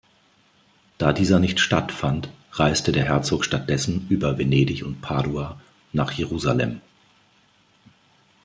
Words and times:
Da 0.97 1.13
dieser 1.13 1.37
nicht 1.37 1.59
stattfand, 1.59 2.29
reiste 2.53 2.91
der 2.91 3.05
Herzog 3.05 3.45
stattdessen 3.45 4.07
über 4.09 4.39
Venedig 4.39 4.83
und 4.83 4.99
Padua 4.99 5.61
nach 5.93 6.11
Jerusalem. 6.13 6.81